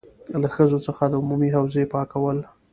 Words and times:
له 0.41 0.47
ښځو 0.55 0.77
څخه 0.87 1.03
د 1.07 1.13
عمومي 1.21 1.49
حوزې 1.55 1.83
پاکول. 1.93 2.37